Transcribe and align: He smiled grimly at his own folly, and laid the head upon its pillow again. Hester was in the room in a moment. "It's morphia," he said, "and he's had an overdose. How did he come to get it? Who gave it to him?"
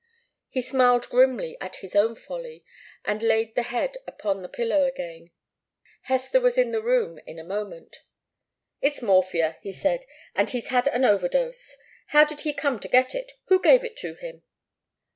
He 0.49 0.63
smiled 0.63 1.07
grimly 1.09 1.57
at 1.61 1.75
his 1.75 1.95
own 1.95 2.15
folly, 2.15 2.65
and 3.05 3.21
laid 3.21 3.53
the 3.53 3.61
head 3.61 3.97
upon 4.07 4.43
its 4.43 4.55
pillow 4.55 4.85
again. 4.85 5.29
Hester 6.05 6.39
was 6.41 6.57
in 6.57 6.71
the 6.71 6.81
room 6.81 7.19
in 7.27 7.37
a 7.37 7.43
moment. 7.43 7.97
"It's 8.81 9.03
morphia," 9.03 9.57
he 9.61 9.71
said, 9.71 10.05
"and 10.33 10.49
he's 10.49 10.69
had 10.69 10.87
an 10.87 11.05
overdose. 11.05 11.77
How 12.07 12.23
did 12.23 12.39
he 12.41 12.51
come 12.51 12.79
to 12.79 12.87
get 12.87 13.13
it? 13.13 13.33
Who 13.49 13.61
gave 13.61 13.83
it 13.83 13.95
to 13.97 14.15
him?" 14.15 14.41